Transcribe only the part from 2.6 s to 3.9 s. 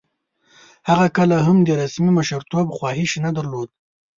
خواهیش نه درلود.